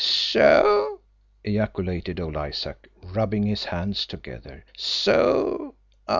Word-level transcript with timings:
"So!" 0.03 1.01
ejaculated 1.43 2.19
old 2.19 2.35
Isaac, 2.35 2.89
rubbing 3.03 3.43
his 3.45 3.65
hands 3.65 4.07
together. 4.07 4.65
"So! 4.75 5.75